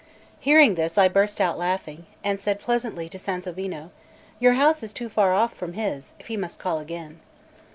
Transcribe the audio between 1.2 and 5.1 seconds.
out laughing, and said pleasantly to Sansovino: "Your house is too